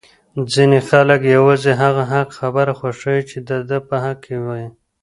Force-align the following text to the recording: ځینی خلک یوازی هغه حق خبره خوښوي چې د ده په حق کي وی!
ځینی 0.53 0.79
خلک 0.89 1.21
یوازی 1.35 1.73
هغه 1.81 2.03
حق 2.13 2.29
خبره 2.39 2.73
خوښوي 2.79 3.19
چې 3.29 3.37
د 3.47 3.49
ده 3.69 3.77
په 3.87 3.95
حق 4.03 4.17
کي 4.25 4.37
وی! 4.45 4.65